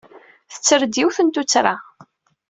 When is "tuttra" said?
1.29-1.75